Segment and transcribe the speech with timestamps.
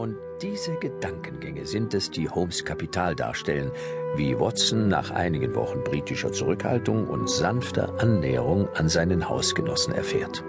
[0.00, 3.70] Und diese Gedankengänge sind es, die Holmes Kapital darstellen,
[4.16, 10.42] wie Watson nach einigen Wochen britischer Zurückhaltung und sanfter Annäherung an seinen Hausgenossen erfährt.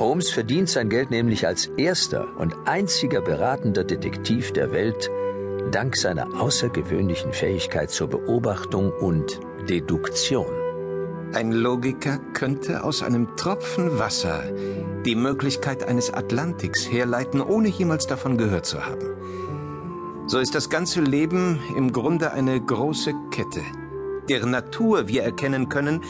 [0.00, 5.12] Holmes verdient sein Geld nämlich als erster und einziger beratender Detektiv der Welt
[5.70, 9.38] dank seiner außergewöhnlichen Fähigkeit zur Beobachtung und
[9.68, 10.63] Deduktion.
[11.32, 14.44] Ein Logiker könnte aus einem Tropfen Wasser
[15.04, 19.06] die Möglichkeit eines Atlantiks herleiten, ohne jemals davon gehört zu haben.
[20.26, 23.62] So ist das ganze Leben im Grunde eine große Kette,
[24.28, 26.02] deren Natur wir erkennen können,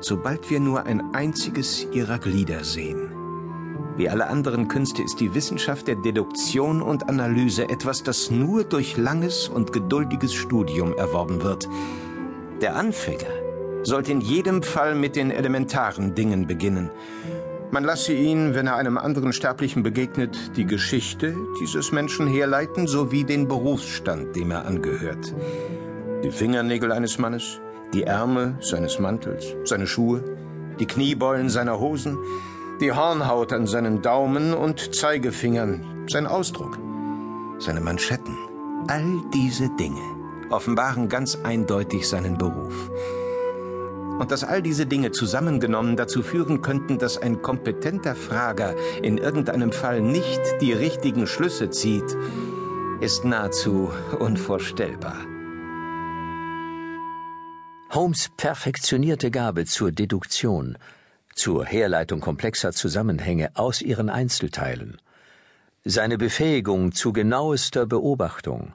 [0.00, 3.10] sobald wir nur ein einziges ihrer Glieder sehen.
[3.96, 8.96] Wie alle anderen Künste ist die Wissenschaft der Deduktion und Analyse etwas, das nur durch
[8.96, 11.68] langes und geduldiges Studium erworben wird.
[12.62, 13.41] Der Anfänger
[13.84, 16.90] sollte in jedem Fall mit den elementaren Dingen beginnen.
[17.70, 23.24] Man lasse ihn, wenn er einem anderen Sterblichen begegnet, die Geschichte dieses Menschen herleiten sowie
[23.24, 25.34] den Berufsstand, dem er angehört.
[26.22, 27.60] Die Fingernägel eines Mannes,
[27.94, 30.22] die Ärmel seines Mantels, seine Schuhe,
[30.80, 32.18] die Kniebeulen seiner Hosen,
[32.80, 36.78] die Hornhaut an seinen Daumen und Zeigefingern, sein Ausdruck,
[37.58, 38.36] seine Manschetten.
[38.88, 40.02] All diese Dinge
[40.50, 42.90] offenbaren ganz eindeutig seinen Beruf
[44.18, 49.72] und dass all diese Dinge zusammengenommen dazu führen könnten, dass ein kompetenter Frager in irgendeinem
[49.72, 52.16] Fall nicht die richtigen Schlüsse zieht,
[53.00, 55.16] ist nahezu unvorstellbar.
[57.90, 60.78] Holmes perfektionierte Gabe zur Deduktion,
[61.34, 64.98] zur Herleitung komplexer Zusammenhänge aus ihren Einzelteilen,
[65.84, 68.72] seine Befähigung zu genauester Beobachtung,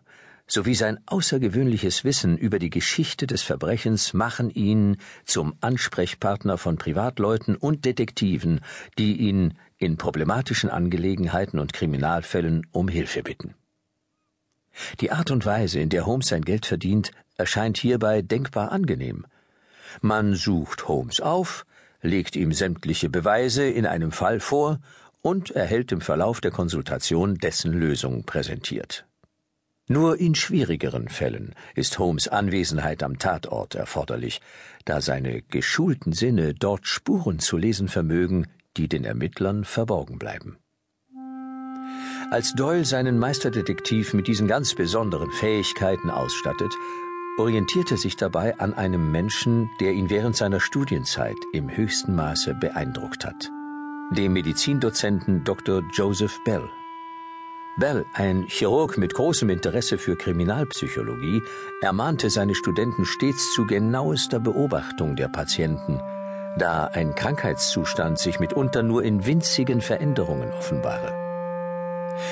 [0.47, 7.55] sowie sein außergewöhnliches Wissen über die Geschichte des Verbrechens machen ihn zum Ansprechpartner von Privatleuten
[7.55, 8.61] und Detektiven,
[8.97, 13.53] die ihn in problematischen Angelegenheiten und Kriminalfällen um Hilfe bitten.
[15.01, 19.25] Die Art und Weise, in der Holmes sein Geld verdient, erscheint hierbei denkbar angenehm.
[20.01, 21.65] Man sucht Holmes auf,
[22.01, 24.79] legt ihm sämtliche Beweise in einem Fall vor
[25.21, 29.05] und erhält im Verlauf der Konsultation dessen Lösung präsentiert.
[29.89, 34.41] Nur in schwierigeren Fällen ist Holmes Anwesenheit am Tatort erforderlich,
[34.83, 40.57] da seine geschulten Sinne dort Spuren zu lesen vermögen, die den Ermittlern verborgen bleiben.
[42.31, 46.73] Als Doyle seinen Meisterdetektiv mit diesen ganz besonderen Fähigkeiten ausstattet,
[47.37, 52.55] orientiert er sich dabei an einem Menschen, der ihn während seiner Studienzeit im höchsten Maße
[52.55, 53.49] beeindruckt hat,
[54.11, 55.83] dem Medizindozenten Dr.
[55.93, 56.67] Joseph Bell.
[57.77, 61.43] Bell, ein Chirurg mit großem Interesse für Kriminalpsychologie,
[61.81, 65.99] ermahnte seine Studenten stets zu genauester Beobachtung der Patienten,
[66.57, 71.13] da ein Krankheitszustand sich mitunter nur in winzigen Veränderungen offenbare.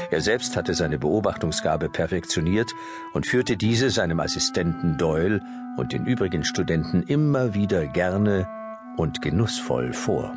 [0.09, 2.72] Er selbst hatte seine Beobachtungsgabe perfektioniert
[3.13, 5.41] und führte diese seinem Assistenten Doyle
[5.77, 8.47] und den übrigen Studenten immer wieder gerne
[8.97, 10.33] und genussvoll vor.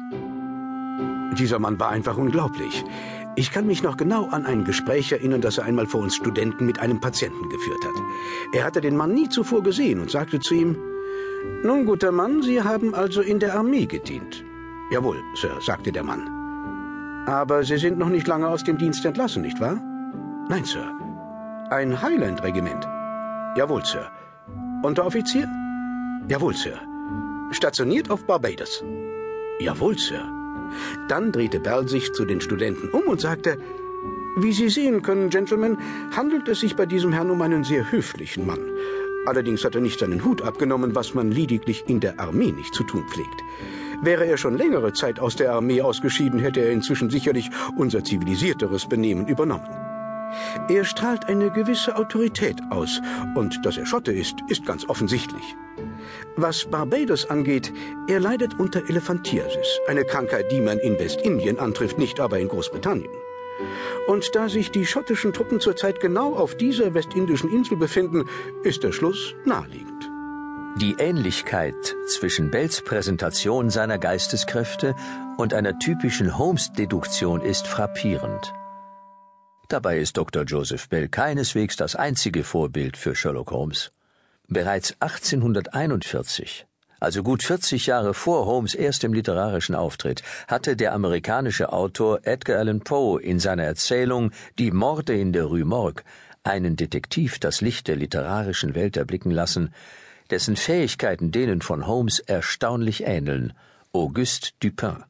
[1.38, 2.84] Dieser Mann war einfach unglaublich.
[3.38, 6.66] Ich kann mich noch genau an ein Gespräch erinnern, das er einmal vor uns Studenten
[6.66, 7.94] mit einem Patienten geführt hat.
[8.53, 10.76] Er hatte den Mann nie zuvor gesehen und sagte zu ihm,
[11.62, 14.44] Nun, guter Mann, Sie haben also in der Armee gedient.
[14.91, 16.26] Jawohl, Sir, sagte der Mann.
[17.28, 19.81] Aber Sie sind noch nicht lange aus dem Dienst entlassen, nicht wahr?
[20.49, 20.91] Nein, Sir.
[21.70, 22.88] Ein Highland-Regiment.
[23.56, 24.10] Jawohl, Sir.
[24.82, 25.49] Unteroffizier?
[26.26, 26.81] Jawohl, Sir.
[27.53, 28.82] Stationiert auf Barbados?
[29.60, 30.38] Jawohl, Sir.
[31.09, 33.59] Dann drehte Bell sich zu den Studenten um und sagte,
[34.37, 35.79] wie Sie sehen können, Gentlemen,
[36.15, 38.61] handelt es sich bei diesem Herrn um einen sehr höflichen Mann.
[39.27, 42.84] Allerdings hat er nicht seinen Hut abgenommen, was man lediglich in der Armee nicht zu
[42.84, 43.43] tun pflegt.
[44.01, 48.89] Wäre er schon längere Zeit aus der Armee ausgeschieden, hätte er inzwischen sicherlich unser zivilisierteres
[48.89, 49.69] Benehmen übernommen.
[50.69, 53.00] Er strahlt eine gewisse Autorität aus,
[53.35, 55.56] und dass er Schotte ist, ist ganz offensichtlich.
[56.36, 57.72] Was Barbados angeht,
[58.08, 63.10] er leidet unter Elephantiasis, eine Krankheit, die man in Westindien antrifft, nicht aber in Großbritannien.
[64.06, 68.25] Und da sich die schottischen Truppen zurzeit genau auf dieser westindischen Insel befinden,
[68.62, 70.10] ist der Schluss naheliegend.
[70.81, 74.94] Die Ähnlichkeit zwischen Bells Präsentation seiner Geisteskräfte
[75.37, 78.52] und einer typischen Holmes-Deduktion ist frappierend.
[79.69, 80.44] Dabei ist Dr.
[80.44, 83.90] Joseph Bell keineswegs das einzige Vorbild für Sherlock Holmes.
[84.50, 86.67] Bereits 1841,
[87.00, 92.81] also gut 40 Jahre vor Holmes erstem literarischen Auftritt, hatte der amerikanische Autor Edgar Allan
[92.81, 96.03] Poe in seiner Erzählung Die Morde in der Rue Morgue
[96.45, 99.75] einen Detektiv das Licht der literarischen Welt erblicken lassen,
[100.31, 103.53] dessen Fähigkeiten denen von Holmes erstaunlich ähneln,
[103.93, 105.05] Auguste Dupin.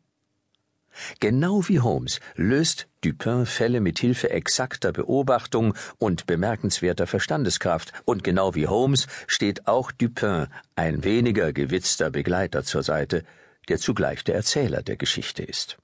[1.20, 8.54] Genau wie Holmes löst Dupin Fälle mit Hilfe exakter Beobachtung und bemerkenswerter Verstandeskraft, und genau
[8.54, 10.46] wie Holmes steht auch Dupin,
[10.76, 13.24] ein weniger gewitzter Begleiter zur Seite,
[13.68, 15.78] der zugleich der Erzähler der Geschichte ist.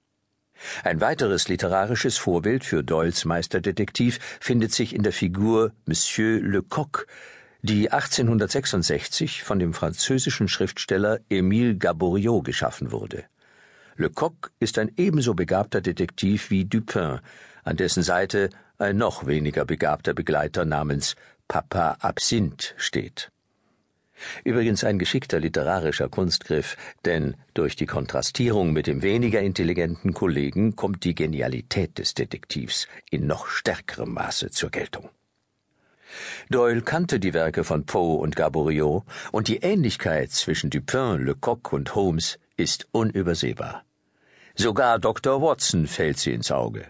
[0.83, 7.07] Ein weiteres literarisches Vorbild für Doyles Meisterdetektiv findet sich in der Figur Monsieur Lecoq,
[7.63, 13.25] die 1866 von dem französischen Schriftsteller Émile Gaboriau geschaffen wurde.
[13.97, 17.21] Lecoq ist ein ebenso begabter Detektiv wie Dupin,
[17.63, 21.15] an dessen Seite ein noch weniger begabter Begleiter namens
[21.47, 23.31] Papa Absinthe steht.
[24.43, 31.05] Übrigens ein geschickter literarischer Kunstgriff, denn durch die Kontrastierung mit dem weniger intelligenten Kollegen kommt
[31.05, 35.09] die Genialität des Detektivs in noch stärkerem Maße zur Geltung.
[36.49, 41.95] Doyle kannte die Werke von Poe und Gaboriau, und die Ähnlichkeit zwischen Dupin, Lecoq und
[41.95, 43.85] Holmes ist unübersehbar.
[44.55, 45.43] Sogar Dr.
[45.43, 46.87] Watson fällt sie ins Auge.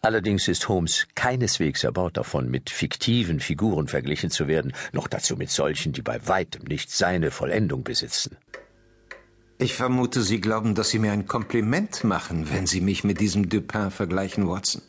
[0.00, 5.50] Allerdings ist Holmes keineswegs erbaut davon, mit fiktiven Figuren verglichen zu werden, noch dazu mit
[5.50, 8.36] solchen, die bei weitem nicht seine Vollendung besitzen.
[9.58, 13.48] Ich vermute, Sie glauben, dass Sie mir ein Kompliment machen, wenn Sie mich mit diesem
[13.48, 14.82] Dupin vergleichen, Watson.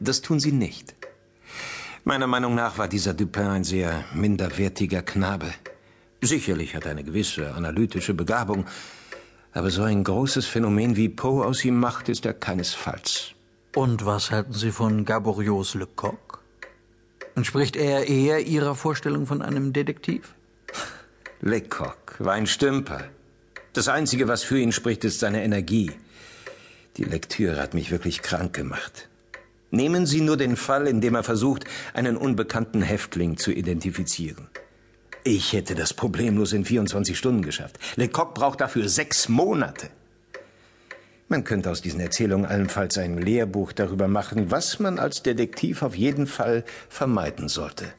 [0.00, 0.96] Das tun Sie nicht.
[2.02, 5.54] Meiner Meinung nach war dieser Dupin ein sehr minderwertiger Knabe.
[6.20, 8.66] Sicherlich hat er eine gewisse analytische Begabung,
[9.52, 13.32] aber so ein großes Phänomen wie Poe aus ihm macht, ist er keinesfalls.
[13.74, 16.42] Und was halten Sie von Gaborios Lecoq?
[17.34, 20.34] Entspricht er eher Ihrer Vorstellung von einem Detektiv?
[21.40, 23.04] Lecoq war ein Stümper.
[23.72, 25.90] Das Einzige, was für ihn spricht, ist seine Energie.
[26.98, 29.08] Die Lektüre hat mich wirklich krank gemacht.
[29.70, 31.64] Nehmen Sie nur den Fall, in dem er versucht,
[31.94, 34.48] einen unbekannten Häftling zu identifizieren.
[35.24, 37.78] Ich hätte das problemlos in 24 Stunden geschafft.
[37.96, 39.88] Lecoq braucht dafür sechs Monate.
[41.28, 45.96] Man könnte aus diesen Erzählungen allenfalls ein Lehrbuch darüber machen, was man als Detektiv auf
[45.96, 47.94] jeden Fall vermeiden sollte.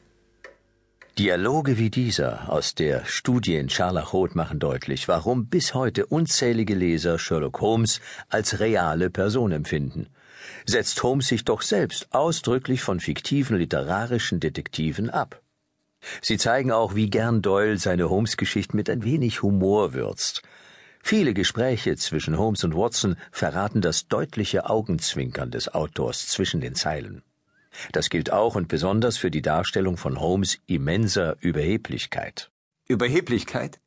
[1.18, 7.18] Dialoge wie dieser aus der Studie in Scharlachrot machen deutlich, warum bis heute unzählige Leser
[7.18, 10.08] Sherlock Holmes als reale Person empfinden.
[10.66, 15.43] Setzt Holmes sich doch selbst ausdrücklich von fiktiven literarischen Detektiven ab.
[16.20, 20.42] Sie zeigen auch, wie gern Doyle seine Holmes-Geschichten mit ein wenig Humor würzt.
[21.02, 27.22] Viele Gespräche zwischen Holmes und Watson verraten das deutliche Augenzwinkern des Autors zwischen den Zeilen.
[27.92, 32.50] Das gilt auch und besonders für die Darstellung von Holmes immenser Überheblichkeit.
[32.86, 33.80] Überheblichkeit?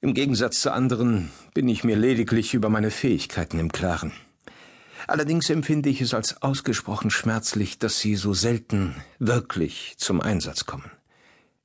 [0.00, 4.12] Im Gegensatz zu anderen bin ich mir lediglich über meine Fähigkeiten im Klaren.
[5.06, 10.90] Allerdings empfinde ich es als ausgesprochen schmerzlich, dass sie so selten wirklich zum Einsatz kommen.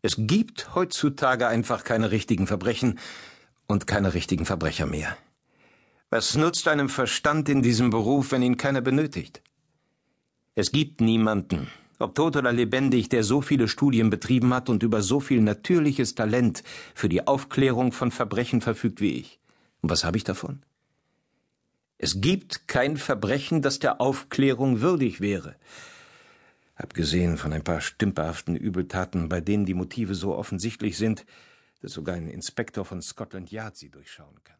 [0.05, 2.99] Es gibt heutzutage einfach keine richtigen Verbrechen,
[3.67, 5.17] und keine richtigen Verbrecher mehr.
[6.09, 9.41] Was nutzt einem Verstand in diesem Beruf, wenn ihn keiner benötigt?
[10.53, 15.01] Es gibt niemanden, ob tot oder lebendig, der so viele Studien betrieben hat und über
[15.01, 16.63] so viel natürliches Talent
[16.93, 19.39] für die Aufklärung von Verbrechen verfügt wie ich.
[19.81, 20.61] Und was habe ich davon?
[21.97, 25.55] Es gibt kein Verbrechen, das der Aufklärung würdig wäre.
[26.75, 31.25] Abgesehen von ein paar stümperhaften Übeltaten, bei denen die Motive so offensichtlich sind,
[31.81, 34.54] dass sogar ein Inspektor von Scotland Yard sie durchschauen kann.